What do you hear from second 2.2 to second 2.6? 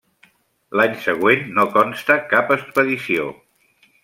cap